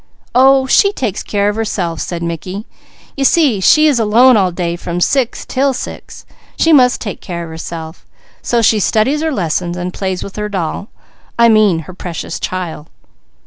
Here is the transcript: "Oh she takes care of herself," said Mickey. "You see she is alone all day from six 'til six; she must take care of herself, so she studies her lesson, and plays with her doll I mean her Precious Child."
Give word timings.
"Oh 0.33 0.65
she 0.65 0.91
takes 0.91 1.21
care 1.21 1.47
of 1.47 1.55
herself," 1.55 1.99
said 2.01 2.23
Mickey. 2.23 2.65
"You 3.15 3.23
see 3.23 3.59
she 3.59 3.85
is 3.85 3.99
alone 3.99 4.35
all 4.35 4.51
day 4.51 4.75
from 4.75 4.99
six 4.99 5.45
'til 5.45 5.73
six; 5.73 6.25
she 6.57 6.73
must 6.73 6.99
take 6.99 7.21
care 7.21 7.43
of 7.43 7.51
herself, 7.51 8.03
so 8.41 8.63
she 8.63 8.79
studies 8.79 9.21
her 9.21 9.31
lesson, 9.31 9.77
and 9.77 9.93
plays 9.93 10.23
with 10.23 10.37
her 10.37 10.49
doll 10.49 10.87
I 11.37 11.49
mean 11.49 11.81
her 11.81 11.93
Precious 11.93 12.39
Child." 12.39 12.89